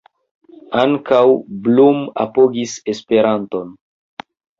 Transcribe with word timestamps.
Ankaŭ 0.83 1.19
Blum 1.67 1.99
apogis 2.23 2.73
Esperanton. 2.95 3.77